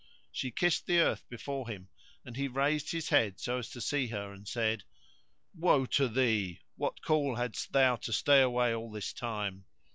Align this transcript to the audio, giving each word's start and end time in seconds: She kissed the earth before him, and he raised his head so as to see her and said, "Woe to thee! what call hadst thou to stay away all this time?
She 0.31 0.49
kissed 0.49 0.87
the 0.87 0.97
earth 0.97 1.23
before 1.29 1.67
him, 1.69 1.87
and 2.25 2.35
he 2.35 2.47
raised 2.47 2.91
his 2.91 3.09
head 3.09 3.39
so 3.39 3.59
as 3.59 3.69
to 3.69 3.79
see 3.81 4.07
her 4.07 4.33
and 4.33 4.47
said, 4.47 4.83
"Woe 5.53 5.85
to 5.85 6.07
thee! 6.07 6.61
what 6.75 7.03
call 7.03 7.35
hadst 7.35 7.71
thou 7.71 7.97
to 7.97 8.11
stay 8.11 8.41
away 8.41 8.73
all 8.73 8.89
this 8.89 9.13
time? 9.13 9.65